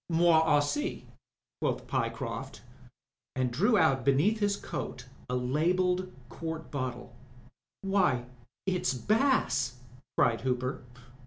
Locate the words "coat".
4.57-5.05